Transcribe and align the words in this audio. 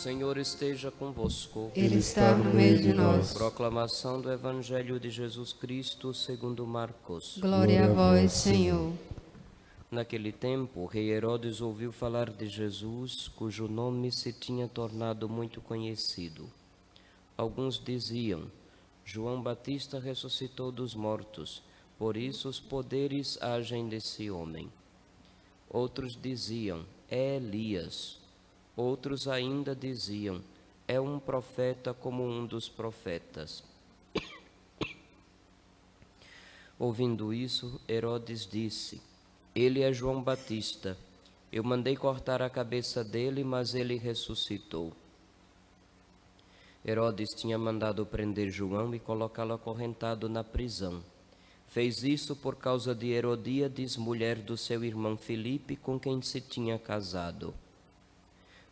O 0.00 0.02
Senhor 0.02 0.38
esteja 0.38 0.90
convosco. 0.90 1.70
Ele 1.76 1.98
está 1.98 2.34
no 2.34 2.54
meio 2.54 2.80
de 2.80 2.90
nós. 2.94 3.34
Proclamação 3.34 4.18
do 4.18 4.32
Evangelho 4.32 4.98
de 4.98 5.10
Jesus 5.10 5.52
Cristo 5.52 6.14
segundo 6.14 6.66
Marcos. 6.66 7.36
Glória 7.38 7.84
a 7.84 7.92
vós, 7.92 8.32
Senhor. 8.32 8.94
Naquele 9.90 10.32
tempo, 10.32 10.80
o 10.80 10.86
rei 10.86 11.10
Herodes 11.10 11.60
ouviu 11.60 11.92
falar 11.92 12.30
de 12.30 12.46
Jesus, 12.46 13.28
cujo 13.28 13.68
nome 13.68 14.10
se 14.10 14.32
tinha 14.32 14.66
tornado 14.66 15.28
muito 15.28 15.60
conhecido. 15.60 16.48
Alguns 17.36 17.78
diziam: 17.78 18.50
João 19.04 19.42
Batista 19.42 20.00
ressuscitou 20.00 20.72
dos 20.72 20.94
mortos, 20.94 21.62
por 21.98 22.16
isso 22.16 22.48
os 22.48 22.58
poderes 22.58 23.36
agem 23.42 23.86
desse 23.86 24.30
homem. 24.30 24.72
Outros 25.68 26.18
diziam: 26.18 26.86
É 27.06 27.36
Elias. 27.36 28.18
Outros 28.80 29.28
ainda 29.28 29.76
diziam: 29.76 30.40
É 30.88 30.98
um 30.98 31.18
profeta 31.20 31.92
como 31.92 32.26
um 32.26 32.46
dos 32.46 32.66
profetas. 32.66 33.62
Ouvindo 36.78 37.34
isso, 37.34 37.78
Herodes 37.86 38.46
disse: 38.46 39.02
Ele 39.54 39.82
é 39.82 39.92
João 39.92 40.22
Batista. 40.22 40.96
Eu 41.52 41.62
mandei 41.62 41.94
cortar 41.94 42.40
a 42.40 42.48
cabeça 42.48 43.04
dele, 43.04 43.44
mas 43.44 43.74
ele 43.74 43.98
ressuscitou. 43.98 44.94
Herodes 46.82 47.34
tinha 47.36 47.58
mandado 47.58 48.06
prender 48.06 48.50
João 48.50 48.94
e 48.94 48.98
colocá-lo 48.98 49.52
acorrentado 49.52 50.26
na 50.26 50.42
prisão. 50.42 51.04
Fez 51.68 52.02
isso 52.02 52.34
por 52.34 52.56
causa 52.56 52.94
de 52.94 53.10
Herodíades, 53.10 53.98
mulher 53.98 54.36
do 54.36 54.56
seu 54.56 54.82
irmão 54.82 55.18
Filipe, 55.18 55.76
com 55.76 56.00
quem 56.00 56.22
se 56.22 56.40
tinha 56.40 56.78
casado. 56.78 57.52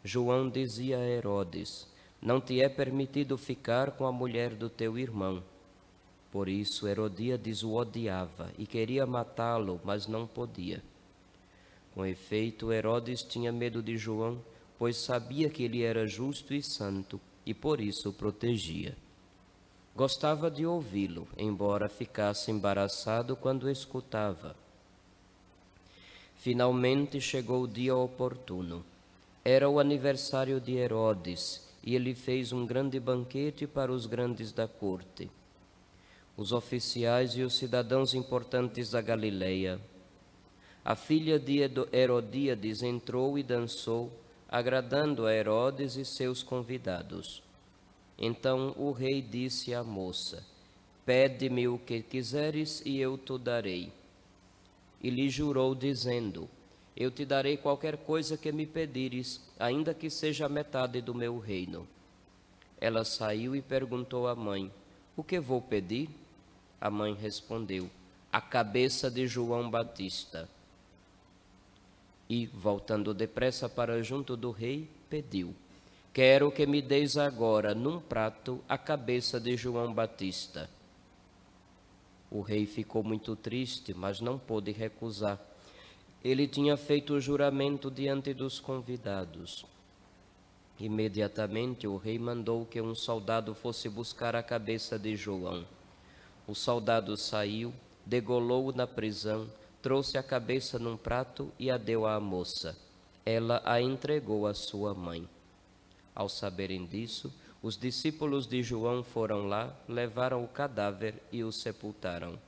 João 0.08 0.48
dizia 0.48 0.96
a 0.96 1.06
Herodes: 1.06 1.86
Não 2.18 2.40
te 2.40 2.62
é 2.62 2.68
permitido 2.70 3.36
ficar 3.36 3.90
com 3.90 4.06
a 4.06 4.10
mulher 4.10 4.54
do 4.54 4.70
teu 4.70 4.98
irmão. 4.98 5.42
Por 6.32 6.48
isso 6.48 6.88
Herodíades 6.88 7.62
o 7.62 7.74
odiava 7.74 8.50
e 8.56 8.66
queria 8.66 9.04
matá-lo, 9.04 9.78
mas 9.84 10.06
não 10.06 10.26
podia. 10.26 10.82
Com 11.92 12.06
efeito, 12.06 12.72
Herodes 12.72 13.22
tinha 13.22 13.52
medo 13.52 13.82
de 13.82 13.98
João, 13.98 14.42
pois 14.78 14.96
sabia 14.96 15.50
que 15.50 15.64
ele 15.64 15.82
era 15.82 16.06
justo 16.06 16.54
e 16.54 16.62
santo 16.62 17.20
e 17.44 17.52
por 17.52 17.78
isso 17.78 18.08
o 18.08 18.12
protegia. 18.14 18.96
Gostava 19.94 20.50
de 20.50 20.64
ouvi-lo, 20.64 21.28
embora 21.36 21.86
ficasse 21.86 22.50
embaraçado 22.50 23.36
quando 23.36 23.68
escutava. 23.68 24.56
Finalmente 26.34 27.20
chegou 27.20 27.64
o 27.64 27.68
dia 27.68 27.94
oportuno. 27.94 28.82
Era 29.50 29.66
o 29.66 29.80
aniversário 29.80 30.60
de 30.60 30.74
Herodes 30.74 31.66
e 31.82 31.94
ele 31.94 32.14
fez 32.14 32.52
um 32.52 32.66
grande 32.66 33.00
banquete 33.00 33.66
para 33.66 33.90
os 33.90 34.04
grandes 34.04 34.52
da 34.52 34.68
corte. 34.68 35.30
Os 36.36 36.52
oficiais 36.52 37.34
e 37.34 37.40
os 37.40 37.56
cidadãos 37.56 38.12
importantes 38.12 38.90
da 38.90 39.00
Galileia. 39.00 39.80
A 40.84 40.94
filha 40.94 41.38
de 41.38 41.60
Herodíades 41.90 42.82
entrou 42.82 43.38
e 43.38 43.42
dançou, 43.42 44.12
agradando 44.46 45.24
a 45.24 45.32
Herodes 45.32 45.96
e 45.96 46.04
seus 46.04 46.42
convidados. 46.42 47.42
Então 48.18 48.74
o 48.76 48.92
rei 48.92 49.22
disse 49.22 49.72
à 49.72 49.82
moça: 49.82 50.44
Pede-me 51.06 51.66
o 51.68 51.78
que 51.78 52.02
quiseres 52.02 52.82
e 52.84 53.00
eu 53.00 53.16
te 53.16 53.38
darei. 53.38 53.90
E 55.02 55.08
lhe 55.08 55.30
jurou, 55.30 55.74
dizendo: 55.74 56.50
eu 56.98 57.12
te 57.12 57.24
darei 57.24 57.56
qualquer 57.56 57.96
coisa 57.98 58.36
que 58.36 58.50
me 58.50 58.66
pedires, 58.66 59.40
ainda 59.56 59.94
que 59.94 60.10
seja 60.10 60.48
metade 60.48 61.00
do 61.00 61.14
meu 61.14 61.38
reino. 61.38 61.86
Ela 62.80 63.04
saiu 63.04 63.54
e 63.54 63.62
perguntou 63.62 64.26
à 64.26 64.34
mãe: 64.34 64.68
O 65.16 65.22
que 65.22 65.38
vou 65.38 65.62
pedir? 65.62 66.10
A 66.80 66.90
mãe 66.90 67.14
respondeu: 67.14 67.88
A 68.32 68.40
cabeça 68.40 69.08
de 69.08 69.28
João 69.28 69.70
Batista. 69.70 70.48
E, 72.28 72.46
voltando 72.46 73.14
depressa 73.14 73.68
para 73.68 74.02
junto 74.02 74.36
do 74.36 74.50
rei, 74.50 74.90
pediu: 75.08 75.54
Quero 76.12 76.50
que 76.50 76.66
me 76.66 76.82
deis 76.82 77.16
agora, 77.16 77.76
num 77.76 78.00
prato, 78.00 78.60
a 78.68 78.76
cabeça 78.76 79.38
de 79.38 79.56
João 79.56 79.94
Batista. 79.94 80.68
O 82.28 82.40
rei 82.40 82.66
ficou 82.66 83.04
muito 83.04 83.36
triste, 83.36 83.94
mas 83.94 84.20
não 84.20 84.36
pôde 84.36 84.72
recusar 84.72 85.38
ele 86.22 86.48
tinha 86.48 86.76
feito 86.76 87.14
o 87.14 87.20
juramento 87.20 87.90
diante 87.90 88.34
dos 88.34 88.58
convidados. 88.58 89.64
Imediatamente 90.78 91.86
o 91.86 91.96
rei 91.96 92.18
mandou 92.18 92.64
que 92.64 92.80
um 92.80 92.94
soldado 92.94 93.54
fosse 93.54 93.88
buscar 93.88 94.36
a 94.36 94.42
cabeça 94.42 94.98
de 94.98 95.16
João. 95.16 95.66
O 96.46 96.54
soldado 96.54 97.16
saiu, 97.16 97.72
degolou-o 98.06 98.72
na 98.72 98.86
prisão, 98.86 99.48
trouxe 99.82 100.16
a 100.16 100.22
cabeça 100.22 100.78
num 100.78 100.96
prato 100.96 101.52
e 101.58 101.70
a 101.70 101.76
deu 101.76 102.06
à 102.06 102.18
moça. 102.18 102.76
Ela 103.24 103.60
a 103.64 103.80
entregou 103.80 104.46
à 104.46 104.54
sua 104.54 104.94
mãe. 104.94 105.28
Ao 106.14 106.28
saberem 106.28 106.86
disso, 106.86 107.32
os 107.62 107.76
discípulos 107.76 108.46
de 108.46 108.62
João 108.62 109.02
foram 109.02 109.46
lá, 109.46 109.74
levaram 109.88 110.42
o 110.42 110.48
cadáver 110.48 111.14
e 111.30 111.42
o 111.42 111.52
sepultaram. 111.52 112.38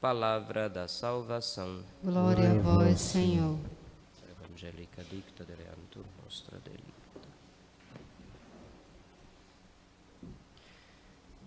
Palavra 0.00 0.66
da 0.66 0.88
salvação. 0.88 1.84
Glória 2.02 2.52
a 2.52 2.54
vós, 2.54 2.98
Senhor. 2.98 3.58
Evangelica 4.40 5.04
dicta 5.10 5.44
dereantur 5.44 6.04
nostra 6.24 6.58
delicta. 6.60 7.28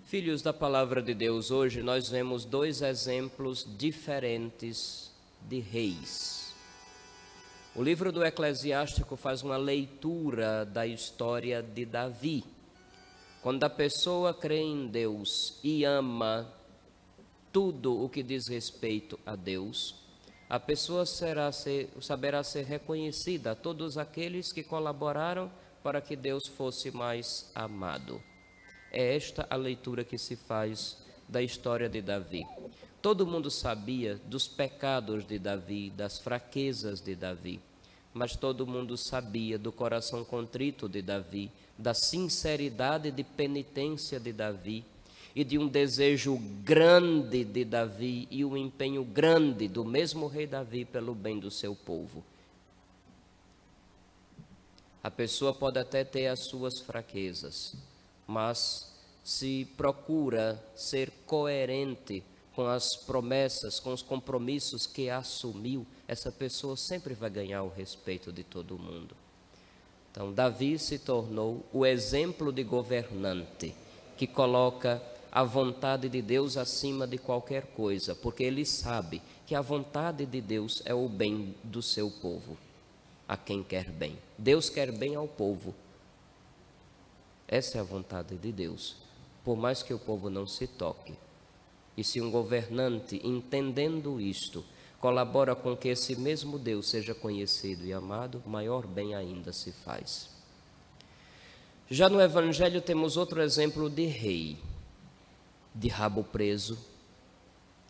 Filhos 0.03 0.43
da 0.43 0.53
palavra 0.53 1.01
de 1.01 1.15
Deus, 1.15 1.49
hoje 1.49 1.81
nós 1.81 2.09
vemos 2.09 2.45
dois 2.45 2.83
exemplos 2.83 3.67
diferentes 3.75 5.11
de 5.49 5.59
reis. 5.59 6.53
O 7.75 7.81
livro 7.81 8.11
do 8.11 8.23
Eclesiástico 8.23 9.15
faz 9.15 9.41
uma 9.41 9.57
leitura 9.57 10.63
da 10.63 10.85
história 10.85 11.63
de 11.63 11.85
Davi. 11.85 12.43
Quando 13.41 13.63
a 13.63 13.69
pessoa 13.69 14.31
crê 14.31 14.59
em 14.59 14.85
Deus 14.85 15.57
e 15.63 15.83
ama 15.83 16.53
tudo 17.53 18.03
o 18.03 18.09
que 18.09 18.23
diz 18.23 18.47
respeito 18.47 19.19
a 19.23 19.35
Deus, 19.35 19.95
a 20.49 20.59
pessoa 20.59 21.05
será 21.05 21.51
ser, 21.51 21.89
saberá 22.01 22.43
ser 22.43 22.65
reconhecida 22.65 23.51
a 23.51 23.55
todos 23.55 23.95
aqueles 23.95 24.51
que 24.51 24.63
colaboraram 24.63 25.51
para 25.83 26.01
que 26.01 26.15
Deus 26.15 26.47
fosse 26.47 26.89
mais 26.89 27.51
amado. 27.53 28.19
É 28.91 29.15
esta 29.15 29.45
a 29.49 29.55
leitura 29.55 30.03
que 30.03 30.17
se 30.17 30.35
faz 30.35 30.97
da 31.29 31.43
história 31.43 31.87
de 31.87 32.01
Davi. 32.01 32.43
Todo 33.01 33.27
mundo 33.27 33.51
sabia 33.51 34.19
dos 34.25 34.47
pecados 34.47 35.25
de 35.25 35.37
Davi, 35.37 35.91
das 35.91 36.17
fraquezas 36.19 37.01
de 37.01 37.15
Davi, 37.15 37.59
mas 38.13 38.35
todo 38.35 38.65
mundo 38.65 38.97
sabia 38.97 39.59
do 39.59 39.71
coração 39.71 40.25
contrito 40.25 40.89
de 40.89 41.01
Davi, 41.01 41.51
da 41.77 41.93
sinceridade 41.93 43.11
de 43.11 43.23
penitência 43.23 44.19
de 44.19 44.33
Davi 44.33 44.85
e 45.35 45.43
de 45.43 45.57
um 45.57 45.67
desejo 45.67 46.37
grande 46.63 47.43
de 47.43 47.65
Davi 47.65 48.27
e 48.29 48.45
um 48.45 48.55
empenho 48.55 49.03
grande 49.03 49.67
do 49.67 49.83
mesmo 49.83 50.27
rei 50.27 50.45
Davi 50.45 50.85
pelo 50.85 51.15
bem 51.15 51.39
do 51.39 51.49
seu 51.49 51.75
povo. 51.75 52.23
A 55.03 55.09
pessoa 55.11 55.53
pode 55.53 55.79
até 55.79 56.03
ter 56.03 56.27
as 56.27 56.41
suas 56.41 56.79
fraquezas, 56.79 57.75
mas 58.27 58.93
se 59.23 59.67
procura 59.75 60.63
ser 60.75 61.11
coerente 61.25 62.23
com 62.55 62.67
as 62.67 62.95
promessas, 62.95 63.79
com 63.79 63.91
os 63.91 64.01
compromissos 64.01 64.85
que 64.85 65.09
assumiu, 65.09 65.85
essa 66.07 66.31
pessoa 66.31 66.77
sempre 66.77 67.13
vai 67.13 67.29
ganhar 67.29 67.63
o 67.63 67.69
respeito 67.69 68.31
de 68.31 68.43
todo 68.43 68.77
mundo. 68.77 69.15
Então, 70.11 70.31
Davi 70.31 70.77
se 70.77 70.99
tornou 70.99 71.65
o 71.73 71.85
exemplo 71.85 72.51
de 72.51 72.63
governante 72.63 73.73
que 74.15 74.27
coloca 74.27 75.01
a 75.35 75.43
vontade 75.43 76.07
de 76.09 76.21
Deus 76.21 76.57
acima 76.57 77.07
de 77.07 77.17
qualquer 77.17 77.65
coisa, 77.65 78.13
porque 78.13 78.43
ele 78.43 78.63
sabe 78.63 79.19
que 79.47 79.55
a 79.55 79.61
vontade 79.61 80.27
de 80.27 80.39
Deus 80.39 80.83
é 80.85 80.93
o 80.93 81.09
bem 81.09 81.55
do 81.63 81.81
seu 81.81 82.11
povo, 82.11 82.55
a 83.27 83.35
quem 83.35 83.63
quer 83.63 83.89
bem. 83.89 84.15
Deus 84.37 84.69
quer 84.69 84.91
bem 84.91 85.15
ao 85.15 85.27
povo. 85.27 85.73
Essa 87.47 87.79
é 87.79 87.81
a 87.81 87.83
vontade 87.83 88.37
de 88.37 88.51
Deus, 88.51 88.95
por 89.43 89.57
mais 89.57 89.81
que 89.81 89.91
o 89.91 89.97
povo 89.97 90.29
não 90.29 90.45
se 90.45 90.67
toque. 90.67 91.15
E 91.97 92.03
se 92.03 92.21
um 92.21 92.29
governante, 92.29 93.19
entendendo 93.23 94.21
isto, 94.21 94.63
colabora 94.99 95.55
com 95.55 95.75
que 95.75 95.87
esse 95.87 96.15
mesmo 96.15 96.59
Deus 96.59 96.87
seja 96.87 97.15
conhecido 97.15 97.83
e 97.87 97.91
amado, 97.91 98.43
maior 98.45 98.85
bem 98.85 99.15
ainda 99.15 99.51
se 99.51 99.71
faz. 99.71 100.29
Já 101.89 102.07
no 102.07 102.21
Evangelho 102.21 102.83
temos 102.83 103.17
outro 103.17 103.41
exemplo 103.41 103.89
de 103.89 104.05
rei 104.05 104.59
de 105.73 105.87
rabo 105.87 106.23
preso, 106.23 106.77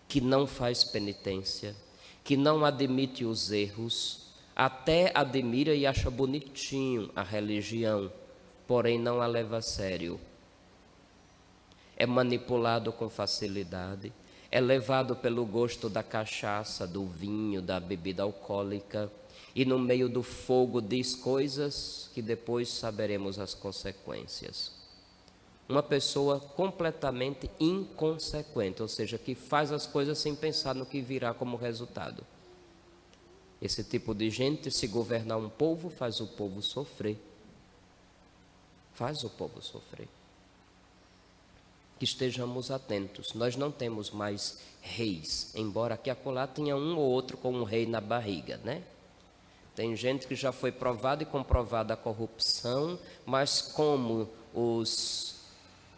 que 0.08 0.22
não 0.22 0.46
faz 0.46 0.84
penitência, 0.84 1.76
que 2.24 2.38
não 2.38 2.64
admite 2.64 3.26
os 3.26 3.52
erros, 3.52 4.28
até 4.56 5.12
admira 5.16 5.74
e 5.74 5.86
acha 5.86 6.10
bonitinho 6.10 7.10
a 7.16 7.24
religião, 7.24 8.12
porém 8.68 9.00
não 9.00 9.22
a 9.22 9.28
leva 9.28 9.58
a 9.58 9.62
sério. 9.62 10.20
É 11.98 12.06
manipulado 12.06 12.92
com 12.92 13.10
facilidade, 13.10 14.14
é 14.52 14.62
levado 14.62 15.16
pelo 15.16 15.46
gosto 15.46 15.90
da 15.90 16.04
cachaça, 16.04 16.86
do 16.86 17.06
vinho, 17.06 17.62
da 17.62 17.80
bebida 17.80 18.24
alcoólica, 18.24 19.12
e 19.56 19.66
no 19.66 19.78
meio 19.80 20.08
do 20.08 20.24
fogo 20.24 20.82
diz 20.82 21.16
coisas 21.16 22.10
que 22.14 22.22
depois 22.22 22.70
saberemos 22.70 23.40
as 23.40 23.54
consequências. 23.54 24.83
Uma 25.68 25.82
pessoa 25.82 26.40
completamente 26.40 27.50
inconsequente, 27.60 28.82
ou 28.82 28.88
seja, 28.88 29.18
que 29.18 29.34
faz 29.34 29.72
as 29.72 29.88
coisas 29.88 30.18
sem 30.18 30.36
pensar 30.36 30.76
no 30.76 30.86
que 30.86 31.02
virá 31.02 31.34
como 31.34 31.56
resultado. 31.56 32.24
Esse 33.62 33.82
tipo 33.82 34.14
de 34.14 34.30
gente, 34.30 34.70
se 34.70 34.88
governar 34.88 35.38
um 35.38 35.50
povo, 35.50 35.90
faz 35.90 36.20
o 36.20 36.28
povo 36.28 36.62
sofrer. 36.62 37.18
Faz 38.94 39.24
o 39.24 39.30
povo 39.30 39.62
sofrer. 39.62 40.10
Que 41.98 42.04
estejamos 42.04 42.70
atentos. 42.70 43.34
Nós 43.34 43.56
não 43.56 43.72
temos 43.72 44.12
mais 44.12 44.60
reis, 44.82 45.54
embora 45.56 45.94
aqui 45.94 46.10
acolá 46.10 46.46
tenha 46.46 46.76
um 46.76 46.98
ou 46.98 47.10
outro 47.10 47.38
com 47.38 47.54
um 47.54 47.64
rei 47.64 47.86
na 47.86 48.02
barriga, 48.02 48.60
né? 48.66 48.84
Tem 49.74 49.96
gente 49.96 50.28
que 50.28 50.36
já 50.36 50.52
foi 50.52 50.72
provada 50.72 51.24
e 51.24 51.26
comprovada 51.26 51.94
a 51.94 51.98
corrupção, 51.98 53.00
mas 53.26 53.62
como 53.62 54.30
os 54.54 55.36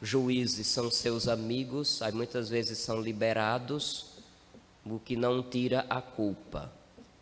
juízes 0.02 0.68
são 0.68 0.92
seus 0.92 1.28
amigos, 1.28 2.02
aí 2.02 2.12
muitas 2.12 2.50
vezes 2.50 2.78
são 2.78 3.02
liberados, 3.02 4.06
o 4.86 5.00
que 5.00 5.16
não 5.16 5.42
tira 5.42 5.86
a 5.90 6.02
culpa. 6.02 6.72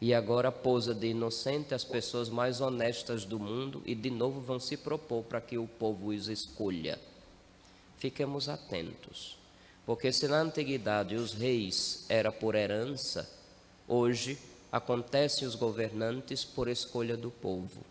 E 0.02 0.14
agora 0.14 0.52
pousa 0.52 0.94
de 0.94 1.08
inocente 1.08 1.74
as 1.74 1.86
pessoas 1.86 2.28
mais 2.28 2.60
honestas 2.60 3.24
do 3.24 3.40
mundo 3.40 3.82
e 3.86 3.96
de 3.96 4.10
novo 4.10 4.42
vão 4.42 4.60
se 4.60 4.76
propor 4.76 5.24
para 5.24 5.40
que 5.40 5.58
o 5.58 5.66
povo 5.66 6.08
os 6.08 6.28
escolha. 6.28 7.00
Fiquemos 7.98 8.50
atentos, 8.50 9.38
porque 9.86 10.12
se 10.12 10.28
na 10.28 10.42
antiguidade 10.42 11.16
os 11.16 11.34
reis 11.34 12.06
era 12.10 12.34
por 12.34 12.54
herança, 12.54 13.30
hoje 13.88 14.38
acontece 14.70 15.46
os 15.46 15.56
governantes 15.56 16.44
por 16.44 16.68
escolha 16.68 17.16
do 17.16 17.32
povo. 17.32 17.82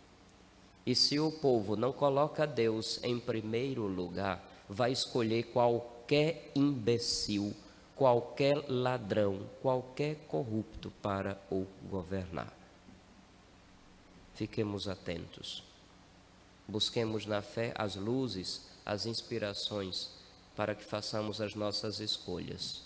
E 0.85 0.95
se 0.95 1.19
o 1.19 1.31
povo 1.31 1.77
não 1.77 1.93
coloca 1.93 2.47
Deus 2.47 2.99
em 3.03 3.19
primeiro 3.19 3.87
lugar, 3.87 4.52
vai 4.73 4.91
escolher 4.91 5.45
qualquer 5.45 6.51
imbecil, 6.55 7.55
qualquer 7.95 8.65
ladrão, 8.69 9.47
qualquer 9.61 10.17
corrupto 10.27 10.91
para 11.03 11.39
o 11.51 11.67
governar. 11.91 12.51
Fiquemos 14.35 14.89
atentos. 14.89 15.63
Busquemos 16.67 17.27
na 17.27 17.43
fé 17.43 17.75
as 17.77 17.97
luzes, 17.97 18.63
as 18.85 19.05
inspirações 19.05 20.09
para 20.57 20.75
que 20.75 20.85
façamos 20.85 21.41
as 21.41 21.55
nossas 21.55 22.01
escolhas. 22.01 22.83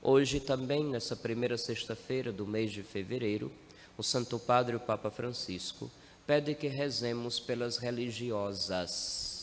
Hoje 0.00 0.40
também, 0.40 0.82
nessa 0.84 1.14
primeira 1.14 1.58
sexta-feira 1.58 2.32
do 2.32 2.46
mês 2.46 2.72
de 2.72 2.82
fevereiro, 2.82 3.52
o 3.98 4.02
Santo 4.02 4.38
Padre 4.38 4.76
o 4.76 4.80
Papa 4.80 5.10
Francisco 5.10 5.90
pede 6.26 6.54
que 6.54 6.68
rezemos 6.68 7.38
pelas 7.40 7.76
religiosas, 7.78 9.37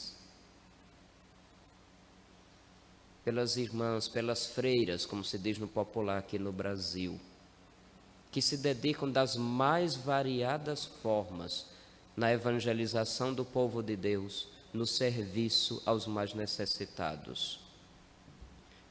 pelas 3.25 3.57
irmãs, 3.57 4.07
pelas 4.07 4.45
freiras, 4.45 5.05
como 5.05 5.23
se 5.23 5.37
diz 5.37 5.57
no 5.57 5.67
popular 5.67 6.19
aqui 6.19 6.39
no 6.39 6.53
Brasil, 6.53 7.19
que 8.31 8.41
se 8.41 8.55
dedicam 8.55 9.11
das 9.11 9.35
mais 9.35 9.95
variadas 9.95 10.85
formas 10.85 11.65
na 12.15 12.31
evangelização 12.31 13.33
do 13.33 13.43
povo 13.43 13.83
de 13.83 13.97
Deus, 13.97 14.47
no 14.71 14.87
serviço 14.87 15.81
aos 15.85 16.07
mais 16.07 16.33
necessitados. 16.33 17.59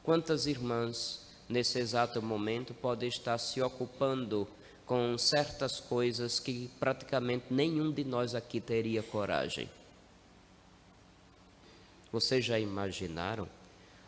Quantas 0.02 0.46
irmãs 0.46 1.24
nesse 1.48 1.78
exato 1.78 2.22
momento, 2.22 2.72
pode 2.74 3.06
estar 3.06 3.38
se 3.38 3.60
ocupando 3.60 4.48
com 4.86 5.16
certas 5.16 5.80
coisas 5.80 6.38
que 6.38 6.70
praticamente 6.78 7.46
nenhum 7.50 7.90
de 7.90 8.04
nós 8.04 8.34
aqui 8.34 8.60
teria 8.60 9.02
coragem. 9.02 9.68
Vocês 12.12 12.44
já 12.44 12.58
imaginaram? 12.58 13.48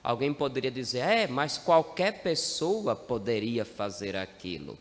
Alguém 0.07 0.33
poderia 0.33 0.71
dizer, 0.71 1.01
é, 1.01 1.27
mas 1.27 1.59
qualquer 1.59 2.23
pessoa 2.23 2.95
poderia 2.95 3.65
fazer 3.65 4.15
aquilo. 4.15 4.79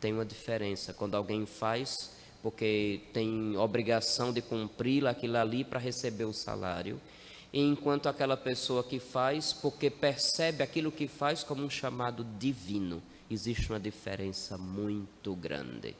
Tem 0.00 0.14
uma 0.14 0.24
diferença 0.24 0.94
quando 0.94 1.14
alguém 1.14 1.44
faz 1.44 2.10
porque 2.42 3.02
tem 3.12 3.54
obrigação 3.58 4.32
de 4.32 4.40
cumprir 4.40 5.06
aquilo 5.06 5.36
ali 5.36 5.62
para 5.62 5.78
receber 5.78 6.24
o 6.24 6.32
salário 6.32 6.98
enquanto 7.52 8.08
aquela 8.08 8.34
pessoa 8.34 8.82
que 8.82 8.98
faz, 8.98 9.52
porque 9.52 9.90
percebe 9.90 10.62
aquilo 10.62 10.90
que 10.90 11.06
faz 11.06 11.44
como 11.44 11.62
um 11.62 11.68
chamado 11.68 12.24
divino. 12.38 13.02
Existe 13.30 13.68
uma 13.68 13.78
diferença 13.78 14.56
muito 14.56 15.34
grande. 15.34 15.94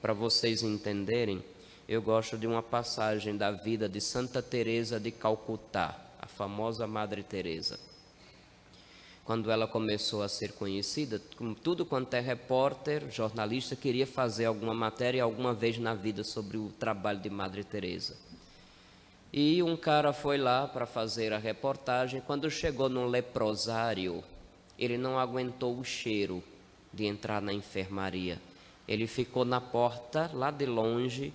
Para 0.00 0.12
vocês 0.12 0.62
entenderem, 0.62 1.42
eu 1.88 2.00
gosto 2.00 2.38
de 2.38 2.46
uma 2.46 2.62
passagem 2.62 3.36
da 3.36 3.50
vida 3.50 3.88
de 3.88 4.00
Santa 4.00 4.40
Teresa 4.40 5.00
de 5.00 5.10
Calcutá, 5.10 6.09
famosa 6.30 6.86
Madre 6.86 7.22
Teresa. 7.22 7.78
Quando 9.24 9.50
ela 9.50 9.66
começou 9.66 10.22
a 10.22 10.28
ser 10.28 10.52
conhecida, 10.52 11.20
como 11.36 11.54
tudo 11.54 11.84
quanto 11.84 12.14
é 12.14 12.20
repórter, 12.20 13.10
jornalista, 13.10 13.76
queria 13.76 14.06
fazer 14.06 14.46
alguma 14.46 14.74
matéria 14.74 15.22
alguma 15.22 15.52
vez 15.52 15.78
na 15.78 15.94
vida 15.94 16.24
sobre 16.24 16.56
o 16.56 16.72
trabalho 16.78 17.20
de 17.20 17.30
Madre 17.30 17.62
Teresa. 17.62 18.16
E 19.32 19.62
um 19.62 19.76
cara 19.76 20.12
foi 20.12 20.36
lá 20.36 20.66
para 20.66 20.86
fazer 20.86 21.32
a 21.32 21.38
reportagem. 21.38 22.20
Quando 22.20 22.50
chegou 22.50 22.88
no 22.88 23.06
leprosário, 23.06 24.24
ele 24.76 24.98
não 24.98 25.18
aguentou 25.18 25.78
o 25.78 25.84
cheiro 25.84 26.42
de 26.92 27.06
entrar 27.06 27.40
na 27.40 27.52
enfermaria. 27.52 28.40
Ele 28.88 29.06
ficou 29.06 29.44
na 29.44 29.60
porta, 29.60 30.28
lá 30.34 30.50
de 30.50 30.66
longe, 30.66 31.32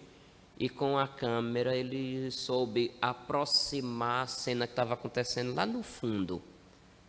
e 0.57 0.69
com 0.69 0.97
a 0.97 1.07
câmera 1.07 1.75
ele 1.75 2.31
soube 2.31 2.93
aproximar 3.01 4.23
a 4.23 4.27
cena 4.27 4.65
que 4.67 4.73
estava 4.73 4.93
acontecendo 4.93 5.53
lá 5.53 5.65
no 5.65 5.83
fundo. 5.83 6.41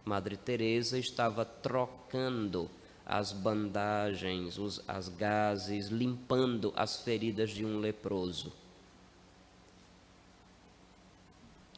Madre 0.05 0.37
Teresa 0.37 0.99
estava 0.99 1.45
trocando 1.45 2.71
as 3.05 3.33
bandagens, 3.33 4.59
os, 4.59 4.83
as 4.88 5.09
gases, 5.09 5.88
limpando 5.88 6.73
as 6.76 7.03
feridas 7.03 7.50
de 7.50 7.65
um 7.65 7.79
leproso. 7.79 8.53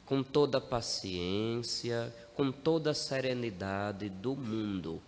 com 0.08 0.22
toda 0.22 0.56
a 0.56 0.60
paciência, 0.60 2.14
com 2.34 2.50
toda 2.50 2.92
a 2.92 2.94
serenidade 2.94 4.08
do 4.08 4.34
mundo. 4.34 5.02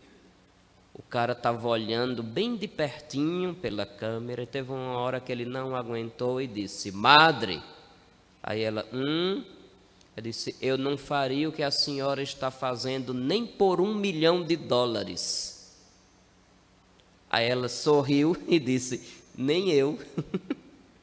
O 1.01 1.03
cara 1.03 1.33
estava 1.33 1.67
olhando 1.67 2.23
bem 2.23 2.57
de 2.57 2.69
pertinho 2.69 3.55
pela 3.55 3.87
câmera 3.87 4.43
e 4.43 4.47
teve 4.47 4.71
uma 4.71 4.99
hora 4.99 5.19
que 5.19 5.33
ele 5.33 5.47
não 5.47 5.75
aguentou 5.75 6.43
e 6.43 6.47
disse: 6.47 6.93
Madre. 6.93 7.63
Aí 8.43 8.61
ela, 8.61 8.87
hum. 8.93 9.43
Eu 10.15 10.23
disse: 10.23 10.55
Eu 10.61 10.77
não 10.77 10.99
faria 10.99 11.49
o 11.49 11.53
que 11.53 11.63
a 11.63 11.71
senhora 11.71 12.23
está 12.23 12.51
fazendo 12.51 13.15
nem 13.15 13.47
por 13.47 13.81
um 13.81 13.95
milhão 13.95 14.43
de 14.43 14.57
dólares. 14.57 15.75
Aí 17.31 17.49
ela 17.49 17.71
sorriu 17.71 18.37
e 18.47 18.61
disse: 18.61 19.23
Nem 19.35 19.71
eu. 19.71 19.99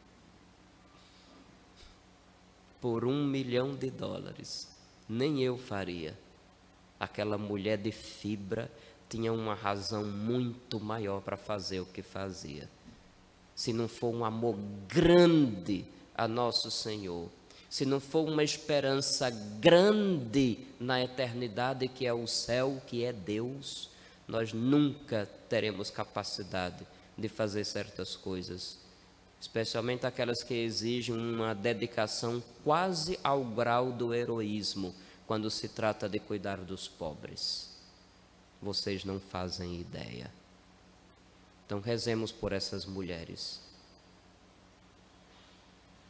por 2.80 3.04
um 3.04 3.26
milhão 3.26 3.74
de 3.74 3.90
dólares. 3.90 4.70
Nem 5.10 5.42
eu 5.42 5.58
faria. 5.58 6.16
Aquela 7.00 7.36
mulher 7.36 7.80
de 7.80 7.92
fibra 7.92 8.70
tinha 9.10 9.32
uma 9.32 9.54
razão 9.54 10.04
muito 10.04 10.80
maior 10.80 11.22
para 11.22 11.38
fazer 11.38 11.80
o 11.80 11.86
que 11.86 12.02
fazia. 12.02 12.70
Se 13.56 13.74
não 13.74 13.88
for 13.88 14.14
um 14.14 14.24
amor 14.24 14.58
grande 14.88 15.86
a 16.16 16.28
nosso 16.28 16.70
Senhor, 16.70 17.30
se 17.70 17.86
não 17.86 18.00
for 18.00 18.28
uma 18.28 18.44
esperança 18.44 19.30
grande 19.60 20.60
na 20.80 21.04
eternidade 21.04 21.88
que 21.88 22.06
é 22.06 22.14
o 22.14 22.28
céu, 22.28 22.82
que 22.86 23.04
é 23.04 23.12
Deus, 23.12 23.90
nós 24.28 24.54
nunca 24.54 25.28
teremos 25.50 25.90
capacidade 25.90 26.86
de 27.18 27.28
fazer 27.28 27.64
certas 27.66 28.16
coisas 28.16 28.78
especialmente 29.40 30.06
aquelas 30.06 30.44
que 30.44 30.54
exigem 30.54 31.16
uma 31.16 31.54
dedicação 31.54 32.44
quase 32.64 33.20
ao 33.24 33.44
grau 33.44 33.92
do 33.92 34.14
heroísmo 34.14 34.94
quando 35.26 35.50
se 35.50 35.68
trata 35.70 36.10
de 36.10 36.20
cuidar 36.20 36.58
dos 36.58 36.88
pobres. 36.88 37.77
Vocês 38.62 39.04
não 39.04 39.20
fazem 39.20 39.80
ideia. 39.80 40.32
Então 41.66 41.80
rezemos 41.80 42.32
por 42.32 42.52
essas 42.52 42.86
mulheres 42.86 43.66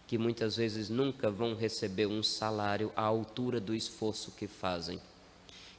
que 0.08 0.18
muitas 0.18 0.56
vezes 0.56 0.88
nunca 0.90 1.30
vão 1.30 1.54
receber 1.54 2.06
um 2.06 2.24
salário 2.24 2.94
à 2.96 3.02
altura 3.02 3.60
do 3.60 3.76
esforço 3.76 4.32
que 4.32 4.48
fazem, 4.48 5.02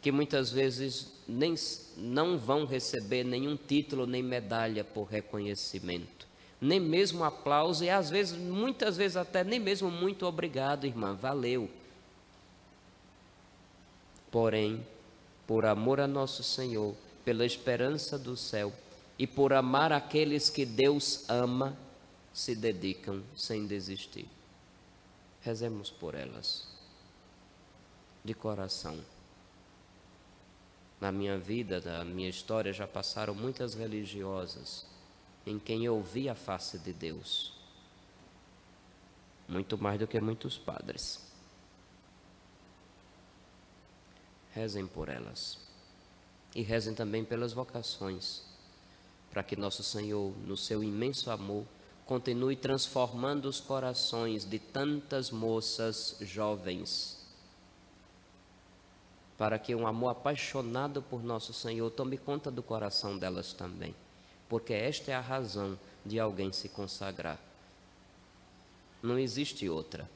que 0.02 0.12
muitas 0.12 0.50
vezes 0.50 1.08
nem 1.26 1.54
não 1.96 2.36
vão 2.36 2.66
receber 2.66 3.24
nenhum 3.24 3.56
título 3.56 4.06
nem 4.06 4.22
medalha 4.22 4.84
por 4.84 5.04
reconhecimento 5.04 6.28
nem 6.60 6.80
mesmo 6.80 7.24
aplauso, 7.24 7.84
e 7.84 7.90
às 7.90 8.10
vezes, 8.10 8.36
muitas 8.36 8.96
vezes 8.96 9.16
até 9.16 9.44
nem 9.44 9.60
mesmo 9.60 9.90
muito 9.90 10.26
obrigado, 10.26 10.86
irmã, 10.86 11.14
valeu. 11.14 11.70
Porém, 14.30 14.84
por 15.48 15.64
amor 15.64 15.98
a 15.98 16.06
nosso 16.06 16.42
Senhor, 16.42 16.94
pela 17.24 17.46
esperança 17.46 18.18
do 18.18 18.36
céu 18.36 18.70
e 19.18 19.26
por 19.26 19.54
amar 19.54 19.94
aqueles 19.94 20.50
que 20.50 20.66
Deus 20.66 21.24
ama, 21.26 21.74
se 22.34 22.54
dedicam 22.54 23.22
sem 23.34 23.66
desistir. 23.66 24.28
Rezemos 25.40 25.90
por 25.90 26.14
elas, 26.14 26.68
de 28.22 28.34
coração. 28.34 29.02
Na 31.00 31.10
minha 31.10 31.38
vida, 31.38 31.80
na 31.80 32.04
minha 32.04 32.28
história, 32.28 32.70
já 32.70 32.86
passaram 32.86 33.34
muitas 33.34 33.72
religiosas 33.72 34.84
em 35.46 35.58
quem 35.58 35.82
eu 35.82 36.02
vi 36.02 36.28
a 36.28 36.34
face 36.34 36.78
de 36.78 36.92
Deus, 36.92 37.54
muito 39.48 39.78
mais 39.78 39.98
do 39.98 40.06
que 40.06 40.20
muitos 40.20 40.58
padres. 40.58 41.27
Rezem 44.58 44.88
por 44.88 45.08
elas 45.08 45.56
e 46.52 46.62
rezem 46.62 46.92
também 46.92 47.24
pelas 47.24 47.52
vocações, 47.52 48.42
para 49.30 49.40
que 49.40 49.54
nosso 49.54 49.84
Senhor, 49.84 50.36
no 50.44 50.56
seu 50.56 50.82
imenso 50.82 51.30
amor, 51.30 51.64
continue 52.04 52.56
transformando 52.56 53.48
os 53.48 53.60
corações 53.60 54.44
de 54.44 54.58
tantas 54.58 55.30
moças 55.30 56.16
jovens, 56.22 57.24
para 59.36 59.60
que 59.60 59.76
um 59.76 59.86
amor 59.86 60.08
apaixonado 60.08 61.02
por 61.02 61.22
nosso 61.22 61.52
Senhor 61.52 61.88
tome 61.92 62.18
conta 62.18 62.50
do 62.50 62.60
coração 62.60 63.16
delas 63.16 63.52
também, 63.52 63.94
porque 64.48 64.72
esta 64.72 65.12
é 65.12 65.14
a 65.14 65.20
razão 65.20 65.78
de 66.04 66.18
alguém 66.18 66.52
se 66.52 66.68
consagrar. 66.68 67.38
Não 69.00 69.16
existe 69.20 69.68
outra. 69.68 70.10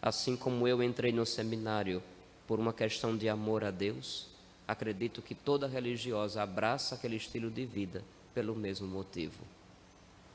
Assim 0.00 0.36
como 0.36 0.68
eu 0.68 0.80
entrei 0.80 1.10
no 1.10 1.26
seminário 1.26 2.00
por 2.46 2.58
uma 2.58 2.72
questão 2.72 3.16
de 3.16 3.28
amor 3.28 3.64
a 3.64 3.70
Deus, 3.70 4.26
acredito 4.66 5.22
que 5.22 5.34
toda 5.34 5.66
religiosa 5.66 6.42
abraça 6.42 6.94
aquele 6.94 7.16
estilo 7.16 7.50
de 7.50 7.64
vida 7.64 8.04
pelo 8.34 8.54
mesmo 8.54 8.86
motivo. 8.86 9.42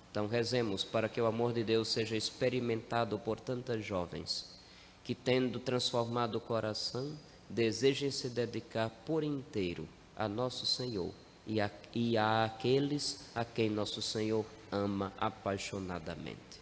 Então, 0.10 0.28
rezemos 0.28 0.84
para 0.84 1.08
que 1.08 1.22
o 1.22 1.26
amor 1.26 1.54
de 1.54 1.64
Deus 1.64 1.88
seja 1.88 2.18
experimentado 2.18 3.18
por 3.18 3.40
tantas 3.40 3.84
jovens 3.86 4.60
que, 5.04 5.16
tendo 5.16 5.60
transformado 5.60 6.36
o 6.36 6.42
coração, 6.42 7.18
desejem 7.50 8.12
se 8.12 8.30
dedicar 8.30 8.90
por 9.06 9.24
inteiro 9.24 9.88
a 10.16 10.28
nosso 10.28 10.66
Senhor 10.66 11.12
e 11.48 11.60
a, 11.60 11.72
e 11.94 12.18
a 12.18 12.46
aqueles 12.46 13.30
a 13.34 13.44
quem 13.44 13.70
nosso 13.70 14.02
Senhor 14.02 14.46
ama 14.72 15.12
apaixonadamente. 15.18 16.62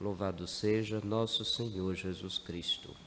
Louvado 0.00 0.48
seja 0.48 1.00
nosso 1.04 1.44
Senhor 1.44 1.94
Jesus 1.94 2.38
Cristo. 2.38 3.01